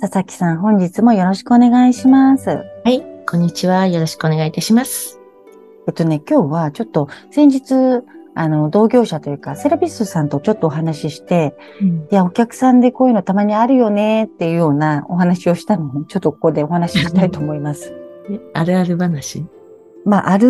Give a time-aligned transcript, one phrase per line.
[0.00, 3.86] 佐々木さん本日もよろしくお願いしますはい、こんにちは。
[3.86, 5.20] よろしくお願いいたします。
[5.86, 8.02] えっとね今日はちょっと先日
[8.34, 17.92] あの同業者というかセラピストさんとちょっとお話ししてうん、いや、お客さんでこういうのたまにあるよねっていうようなお話をしたので、ちょっとここでお話ししたいと思います。
[18.54, 19.44] あるある話？
[20.06, 20.48] まあ、ある、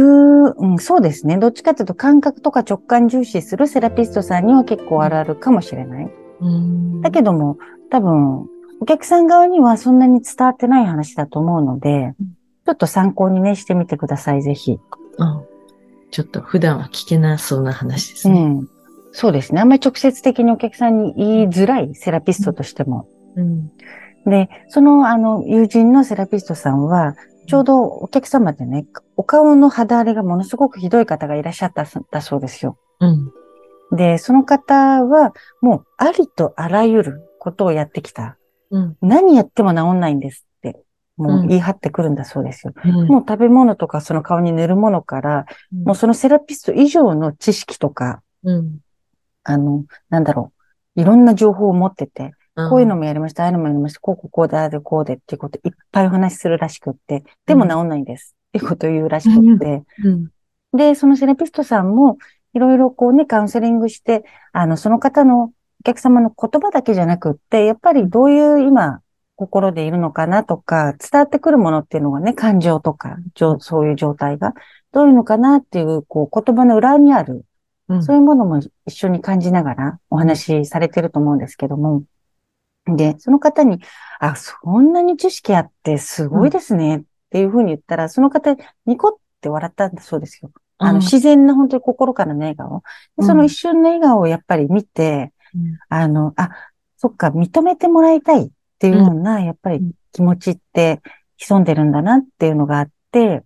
[0.56, 1.36] うん、そうですね。
[1.36, 6.10] どっちかというと感覚とか直感重視するセラピストさんには結構あるあるかもしれない。
[6.40, 7.58] うんだけども、
[7.90, 8.46] 多分、
[8.82, 12.36] お客さん側にはそんなに伝わってない話だと思うのでうん、
[12.66, 14.80] ちょっと参考にね、してみてください、ぜひ。
[15.18, 15.46] うん
[16.10, 18.42] ちょっと普段は聞けなそうな話ですね。
[18.42, 18.68] うん。
[19.12, 19.62] そうですね。
[19.62, 23.08] あんまり直接的にお客さんに言いづらいセラピストとしても。
[23.34, 23.70] うん。
[24.26, 27.16] で、その、あの、友人のセラピストさんは、
[27.46, 28.84] ちょうどお客様でね、
[29.16, 32.76] お顔の肌荒れがものすごくひどい方がいらっしゃっただそうですよ。
[33.00, 33.32] うん。
[33.96, 38.36] で、その方は、もう、ありとあらゆることをやってきた。
[38.72, 38.96] うん。
[39.00, 40.82] 何やっても治んないんですって、
[41.16, 42.72] もううん言い張ってくるんだそうですよ。
[42.84, 43.06] うん。
[43.06, 45.46] もう食べ物とかその顔に塗るものから、
[45.84, 48.78] もうそのセラピスト以上の知識とか、うん。
[49.44, 50.52] あの、なんだろ
[50.96, 60.28] う、いろんな情報を持ってて、うん、こういうのもやりました、ああいうのもやりました、こうこうこうで、ああでこうでっていうこといっぱいお話しするらしくって、でも治んないんですっていうことを言うらしくって、うん。
[60.76, 62.18] で、そのセラピストさんも
[62.54, 69.00] いろいろこうね、カウンセリングして、あの、その方のお客様の言葉だけじゃなくって、やっぱりどういう今、
[69.34, 73.16] 心でいるのかなとか、伝わってくるものっていうのがね、感情とか、
[73.58, 74.54] そういう状態が、
[74.92, 77.44] どういうのかなっていう、こう、言葉の裏にある、
[77.88, 78.02] うん。
[78.04, 82.04] そういうものも一緒に感じながらお話しされてると思うんですけども。
[82.86, 83.80] で、その方に、
[84.20, 88.54] あ、そんなに知識あってすごいですねっていうふうに言ったら、その方
[88.86, 90.52] ニコって笑ったんだそうですよ。
[90.78, 92.82] あの、うん自然な本当に心からの笑顔。
[93.18, 95.78] でその一瞬の笑顔をやっぱり見て、うん。
[95.88, 96.50] あの、あ、
[96.96, 98.48] そっか、認めてもらいたいっ
[98.78, 99.92] ていうような、やっぱりうん。
[100.12, 101.00] 気持ちって
[101.36, 103.42] 潜んでるんだなっていうのがあって、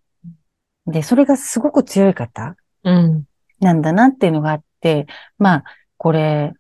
[0.87, 2.57] で、それがすごく強い方。
[2.85, 3.25] うん。
[3.61, 5.07] なんだなっていうのがあって、
[5.39, 5.65] まあ、
[5.97, 6.53] これ、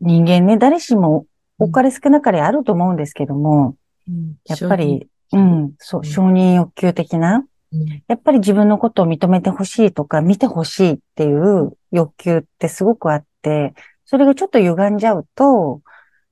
[0.00, 1.26] 人間ね、誰しも
[1.58, 3.76] 多かれ少なかれあると思うんですけども、
[4.08, 4.34] うん。
[4.46, 8.02] やっぱり、うん、そう、承認欲求的な、うん。
[8.08, 13.74] やっぱり自分のことを認めてほしいとか、見てほしいっていう欲求ってすごくあって、
[14.06, 15.82] それがちょっと歪んじゃうと、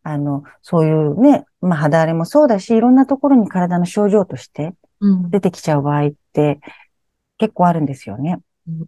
[0.03, 5.31] あの、そういうね、まあ肌荒れもそうだし、いろんなところに体の症状としてうん。
[5.31, 6.61] 出てきちゃう場合って
[7.39, 8.41] 結構あるんですよね。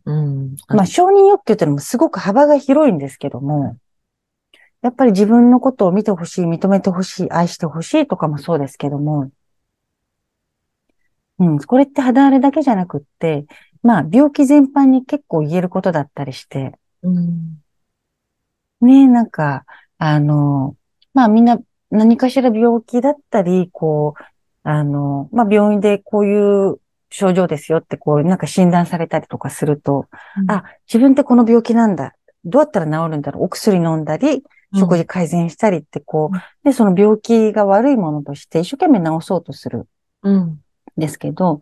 [0.04, 0.56] うん。
[0.68, 3.76] まあ、承認欲求っていうのもすごく幅が広いんですけども、
[4.82, 9.30] やっぱり自分のことを見てほしい、認めてほしい、愛してほしいとかもそうですけども、
[11.38, 13.44] うん、これって肌荒れだけじゃなくって、
[13.82, 17.60] まあ、病気全般に結構言えることだったりして、うん。
[18.80, 19.64] ね、なんか、
[19.98, 20.76] あの、
[21.14, 21.58] まあみんな
[21.90, 24.22] 何かしら病気だったり、こう、
[24.62, 32.14] あの、まあ病院でこういう症状ですよってこう、なんか診断されたりとかすると、うんあ、自分ってこの病気なんだ。
[32.44, 33.44] どうやったら治るんだろう。
[33.44, 34.44] お薬飲んだり、
[34.74, 39.88] 食事改善したりってこうんう、で、その病気が悪いものとして一生懸命治そうとする
[40.22, 40.38] うん。
[40.40, 40.60] ん
[40.96, 41.60] ですけど、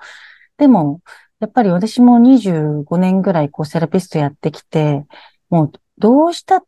[0.58, 1.00] でも、
[1.41, 5.04] やっぱり私も25年ぐらいこうセラピストやってきて、
[5.50, 6.64] もうどうしたっ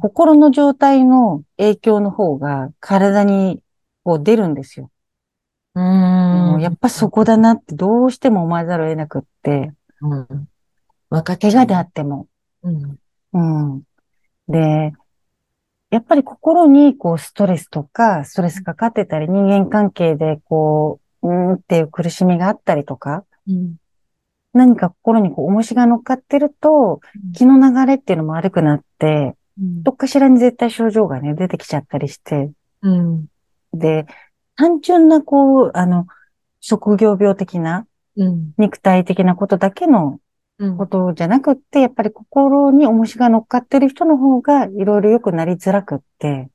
[0.00, 3.60] 心の状態の影響の方が体に
[4.04, 4.90] こう出るんですよ。
[5.74, 6.60] うん。
[6.60, 10.26] やっぱそこだなってどうしても思わざるを得なくって、うん。
[11.10, 12.26] 分かっちゃう怪我であっても。
[12.62, 12.98] うん。
[13.32, 13.82] うん。
[14.48, 14.92] で、
[15.90, 23.76] やっぱり心にこうストレスとか、ストレスかかってたり、人間関係でこう、うーんっていう苦しみがあったりとか、うん。
[24.52, 27.00] 何か心にこう重しが乗っかってると、
[27.34, 29.34] 気の流れっていうのも悪くなって、う
[29.64, 32.52] んどっかしらに絶対症状がね、出てきちゃったりして、
[32.82, 33.26] うん。
[33.72, 34.06] で、
[34.56, 36.06] 単純なこう、あの、
[36.60, 37.86] 職業病的な、
[38.16, 38.52] うん。
[38.56, 40.20] 肉体的なことだけの
[40.60, 40.76] うん。
[40.76, 46.50] ことじゃなくって、やっぱり心に重しが乗っかってる人の方がいろいろ良くなりづらくって、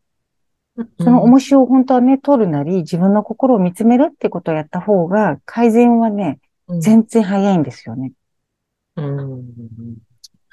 [0.99, 8.13] その重しを本当はね、取るなり、自分の心を見つめるってことをやった方が、改善はね、うん全然早いんですよね。
[8.95, 9.43] うん。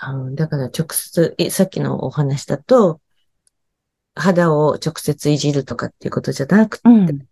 [0.00, 3.00] あだから直接、えさっきのお話だと、
[4.14, 7.26] 肌を直接いじるとかっていうことじゃなくて、うん。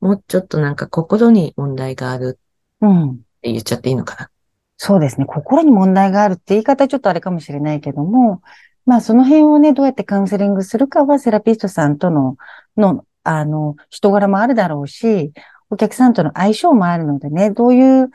[0.00, 2.38] もうちょっとなんか心に問題がある
[2.80, 3.10] うん。
[3.10, 4.30] って言っちゃっていいのかな。
[4.78, 5.26] そうですね。
[5.26, 8.42] 心に問題があるって言い方ちょっとあれかもしれないけども、
[8.86, 12.36] まあその辺をね、どうやってカウンセリングするかはセラピストさんとの、
[12.78, 15.32] の、あの、人柄もあるだろうし、
[15.70, 18.08] お客さんとの相性もあるのでね、どういうは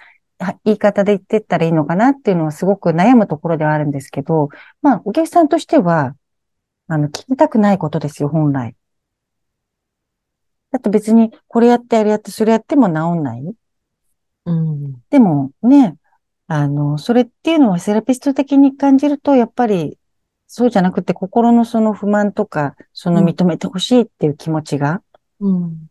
[0.63, 4.50] 言い方で言ってったらいいのかなっていうのはすごく悩むところではあるんですけど、
[4.81, 6.15] まあお客さんとしては、
[6.88, 8.75] あの、聞きたくないことですよ、本来。
[10.71, 13.56] だって別にこれやってあれやってそれやっても治んない。
[14.45, 14.94] うん。
[15.09, 15.97] でもね、
[16.47, 19.97] あの、それっていうのはセラピスト的に感じると、やっぱり、
[20.47, 25.01] そうじゃなくて心のその不満とか、そのうん認めてほしいっていう気持ちが
[25.39, 25.89] うん。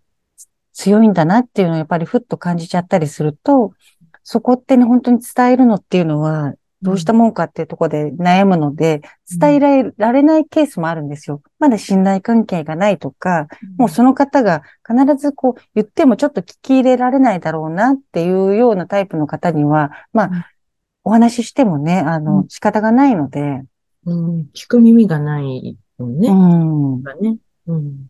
[0.73, 3.73] 強いんだなっていうのをやっぱりふっと感じちゃったりすると、
[4.31, 6.53] そこってね、本当に伝えるのっていうのは、
[6.83, 9.01] どうしたもんかっていうところで悩むので、
[9.41, 11.41] 伝えられられないケースもあるんですよ。
[11.59, 13.49] まだ信頼関係がないとか、
[13.79, 20.47] もうその方が必ずこう言ってもちょっと聞き入れられないだろうなっていうようなタイプの方には、まうんあ、
[21.05, 23.63] お話ししてもね、あうの、仕方がないので、
[24.05, 24.49] うん。
[24.55, 26.31] 聞く耳がないもんうね。
[26.31, 27.03] ん。
[27.03, 27.39] がね。
[27.67, 28.09] うん。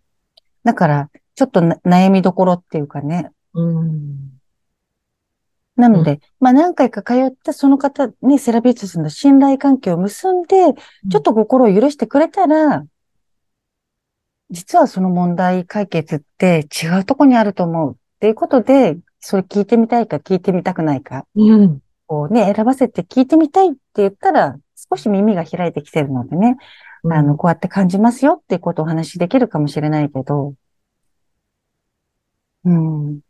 [0.65, 3.31] だから、ちょっとな悩みどころっていうかね。
[3.55, 4.28] うん。
[5.79, 10.75] なので、まあ何回か通ってその方にセラピストさんの信頼関係を結んで、
[11.09, 12.85] ちょっと心を許してくれたら、
[14.51, 21.81] 実はその問題解決って違うとこにあると思うっていうことで、それ聞いてみたいか聞いてみたくないか、うん。
[22.07, 24.59] こうね、選ばせて聞いてみたいって言ったら、
[24.91, 26.57] 少し耳が開いてきてるのでね、
[27.05, 30.55] あの、こうやって感じますよっていうことをお話しできるかもしれないけど、
[32.65, 33.21] うん。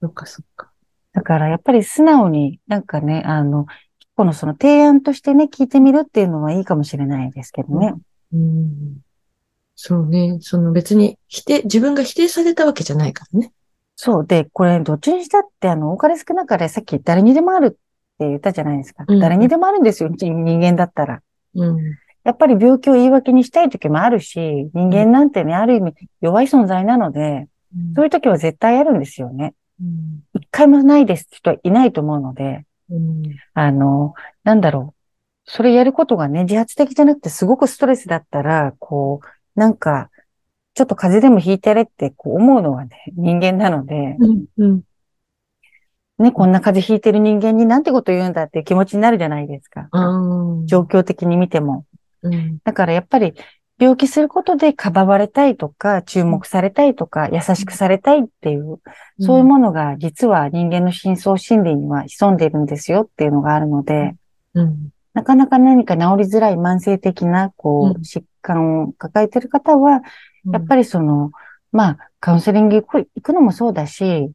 [0.00, 0.70] そっかそっか。
[1.16, 3.64] だからやっぱり素直になんかね、あの、
[4.16, 7.94] このその提案としてね、聞いてみるっていうのはいいかもしれないですけどね。
[8.34, 8.98] うん。
[9.74, 10.36] そうね。
[10.42, 13.50] その別に否定、自分が否定されたわけじゃないからね。
[13.96, 14.26] そう。
[14.26, 17.78] で、これどっちにしたって、あの、多かれ少なかれさっき誰にでもあるって
[18.20, 19.06] 言ったじゃないですか。
[19.08, 21.22] うん誰にでもあるんですよ、人人間だったら。
[21.54, 21.78] うん。
[22.24, 27.48] やっぱり病気を言い訳にしたい時もあるし、人間なんてね、ある意味弱い存在なので、
[27.94, 29.54] そういう時は絶対あるんですよね。
[29.80, 30.22] うん。
[30.34, 33.22] 一回もないですって人はいないと思うので、うん。
[33.54, 34.14] あの、
[34.44, 34.96] なんだろう。
[35.44, 40.10] それやることがね、自発的じゃなくてすごくストレスだったら、こう、なんか、
[40.74, 44.44] ちょっと風邪でもひいてやれってこう思うのはね、人間なので、うん。
[44.58, 44.82] うん。
[46.18, 49.88] ね、こんな風邪ひいてる人間になんてこと言うんだっていう気持ちになるじゃないですか。
[50.64, 51.84] 状況的に見ても。
[52.22, 52.58] うん。
[52.64, 53.34] だからやっぱり、
[53.78, 58.80] 病気することでかばわれたいとか、注目されたいとか、優しくされたいっていう、
[59.20, 64.14] そういうものが実は人間の深層心理には潜んでいるんですよっていうのがあるので、
[64.54, 64.88] うん。
[65.12, 68.02] なかなか何か治りづらい慢性的な、こう、うん。
[68.02, 70.02] 疾患を抱えている方は、
[70.52, 71.32] やっぱりその、
[71.72, 74.30] まあ、カウンセリング行く行くのもそうだし、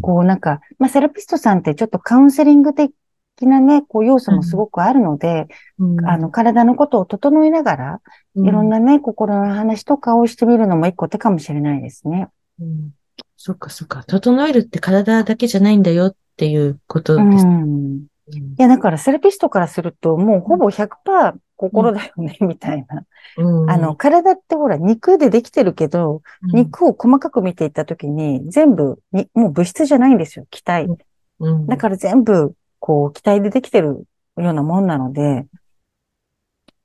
[0.00, 2.92] こうなんか、まあ、セラピストさんってちょっとカウンセリング的
[3.40, 5.48] なね、こう要素もすごくあるので、
[5.78, 8.00] うん、あの、体のことを整えながら、
[8.36, 12.28] いろんなね、心の話とかをしてみるのも一個手かもしれないですね。
[12.60, 12.90] うん。
[13.36, 14.04] そっかそっか。
[14.04, 17.46] 整えるって体だけじゃないんだよっていうことうです。
[17.46, 18.06] ん。
[18.28, 23.04] いや、だからセラピストからすると、もうほぼ100%心だよね、みたいな。
[23.36, 23.70] うん。
[23.70, 30.88] あの、体ってほら、肉でできてるけど、うん、肉を細かく見ていったときに、全部に、もう物質じゃないんですよ、気体。
[31.38, 35.46] うん、だから全部、こう、気体でできてるようなもんなので、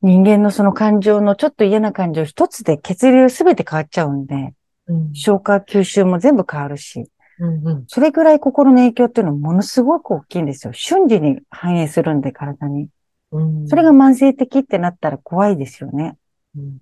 [0.04, 4.54] 人間のその感情のちょっと嫌な感情一つで血流すべて変わっちゃうんで、
[4.86, 10.74] うん、消化吸収も全部変わるし、うんうん、それぐらい心の影響っていうのはものすごく大きいんですよ。
[10.74, 12.90] 瞬時に反映するんで、体に。
[13.32, 16.16] うん、それが慢性的ってなったら怖いですよね。
[16.56, 16.78] うん、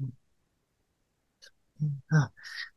[2.10, 2.31] あ、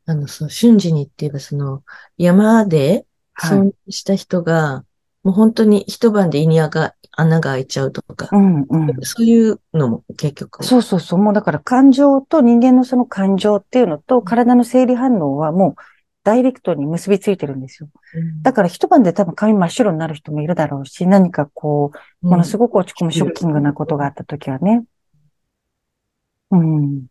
[0.05, 1.83] あの、そう、瞬時にって言えば、その、
[2.17, 3.05] 山で
[3.37, 4.85] 損した人が、
[5.29, 10.65] もう本当に一晩で胃にが穴が開いちゃうとか、うんうん、そういうのも結局。
[10.65, 11.19] そうそうそう。
[11.19, 15.75] もうだから感情と人間のその感情っていうのと体の生理反応はもう
[16.23, 17.89] ダイレクトに結びついてるんですよ。
[18.15, 21.91] うん、だから一晩で多分髪真っ白になる人もいるだろうし、何かこ
[22.23, 24.83] う、ものすごく落ち込むショッキングなことがあった時はね。
[26.49, 27.05] うん。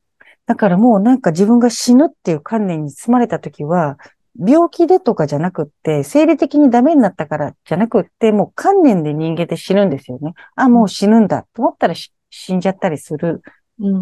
[0.47, 3.99] だからもうなんか自分が死ぬっていう観念に包まれた時は、
[4.39, 10.35] 病気でとかじゃなくって、生理的にダメになったからじゃなくって、もう観念で人間って死ぬんですよね。
[10.55, 13.43] あ、もう死ぬんだと思ったら死んじゃったりする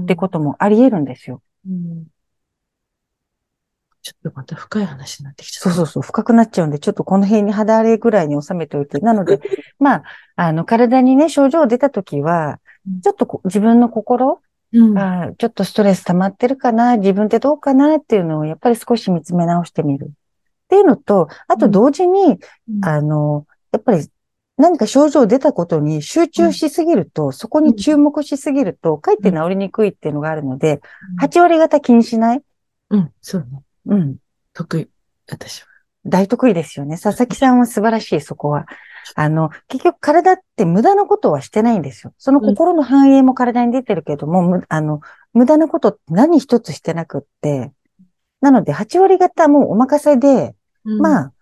[0.02, 1.42] ってこともあり得るんですよ。
[1.66, 2.06] うん、
[4.06, 9.00] ちょっとまた深い話になってきちゃそうそうそう、深くなっちゃうんで、ちょっとこの辺に肌荒れぐらいに収めておいて。
[9.00, 9.40] なので、
[9.80, 10.04] まあ、
[10.36, 12.60] あの、体にね、症状出た時は、
[13.02, 14.40] ちょっと自分の心、
[14.72, 20.12] うん、あちょっとストレス溜まってるかな、自分ってどうかなっていうのをやっぱり少し見つめ直してみる。
[20.66, 24.08] っていうのと、あと同時に、うんあの、やっぱり
[24.58, 30.80] 何か症状出たことに集中しすぎると、そこに注目しすぎると、かえって治りにくいっていうのがあるので、
[31.20, 32.42] 8割方気にしない？
[32.90, 33.62] うん、そうね。
[33.86, 34.16] うん。
[34.52, 34.88] 得意。
[35.30, 35.68] 私は。
[36.04, 36.98] 大得意ですよね。
[36.98, 38.66] 佐々木さんは素晴らしい、そこは。
[39.14, 42.12] あの、結局体って無駄なことはしてないんですよ。
[42.18, 45.00] その心の反映も体に出てるけども、むあの、
[45.32, 47.72] 無駄なことって何一つしてなくって。
[48.40, 50.55] なので、8割方もうお任せで、
[50.94, 51.32] まあ、あ、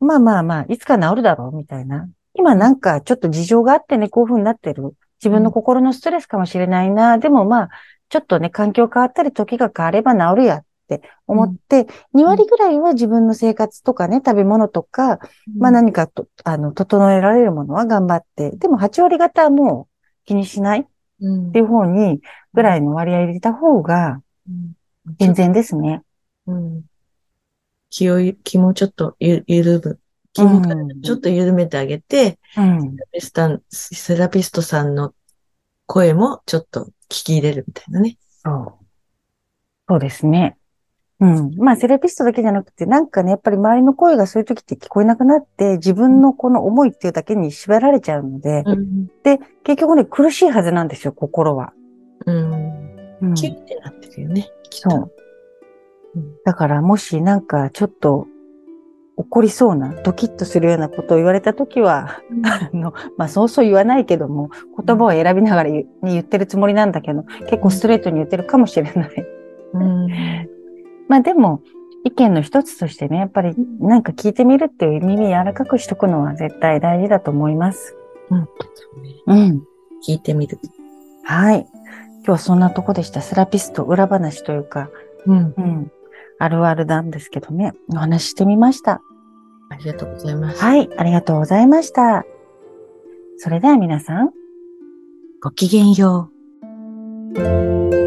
[0.00, 2.08] まあまあまあ、いつか治るだろう、みたいな。
[2.34, 4.94] 今なんかちょっと事情があってね、こういう風になってる。
[5.20, 7.18] 自分の心のストレスかもしれないな。
[7.18, 7.68] でもまあ、
[8.08, 15.18] ちょっとね、環境変わったり時が変われば治るやって思って、2割ぐらいは自分の生活とかね、食べ物とか、
[15.58, 20.84] まあ何かと、あの、整えられるものは頑張って、でも8割方はもう気にしないっ
[21.20, 21.52] うん。
[21.52, 22.20] ていう方に、
[22.52, 24.74] ぐらいの割合入れた方がうん。
[25.18, 26.02] 健全ですね。
[26.46, 26.82] うん
[27.94, 30.00] 気を、気もちょっとゆ緩む。
[30.32, 32.96] 気もうんちょっと緩めてあげて、うん。
[33.70, 35.14] セラピストさんの
[35.86, 38.18] 声もちょっと聞き入れるみたいなね。
[38.42, 38.84] そう。
[39.88, 40.56] そうですね。
[41.20, 41.54] うん。
[41.56, 49.06] まあ、セラピストだけじゃなくて、なんかね、やっぱり周りの声がそういう時って聞こえなくなって、自分のこの思いっていうだけに縛られちゃうので、うん。
[49.22, 51.72] で、結局ね、苦しいはずなんですよ、心は。
[52.26, 53.18] うん。
[53.22, 53.34] うん。
[53.34, 54.50] キュッてなってるよね。
[54.68, 55.12] そう。
[56.16, 58.26] うんだから、もしなんかちょっと
[59.16, 64.50] 怒りそうな、ドキッとするようなことを言われたときは、あの、まあ、そうそう言わないけども、
[64.84, 69.26] 言葉を選びながら言,、言ってるつもりなんだけど、結構ストレートに言ってるかもしれない。
[69.74, 70.08] うん。
[71.08, 71.62] まあでも、
[72.04, 77.96] 意見の一つとしてね、やっぱりなんか聞いてみるっていう耳柔らかくしとくのは絶対大事だと思います。
[78.30, 78.48] うん。
[79.26, 79.62] うん。
[80.06, 80.58] 聞いてみる。
[81.22, 81.66] はい。
[82.18, 83.22] 今日はそんなとこでした。
[83.22, 84.90] セラピスト裏話というか、
[85.26, 85.54] うん。
[85.56, 85.92] うん。
[86.38, 89.00] あるあるなんですけどね、お話ししてみました。
[89.70, 90.62] ありがとうございます。
[90.62, 90.88] はい。
[90.96, 92.24] ありがとうございました。
[93.38, 94.30] それでは皆さん、
[95.40, 96.30] ごきげんよ
[97.34, 98.03] う。